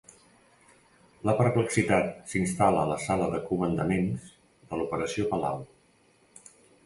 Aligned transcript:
La 1.29 1.35
perplexitat 1.41 2.07
s'instal·la 2.31 2.81
a 2.87 2.89
la 2.93 2.97
sala 3.05 3.27
de 3.35 3.43
comandaments 3.51 4.25
de 4.71 4.79
l'Operació 4.83 5.27
Palau. 5.35 5.63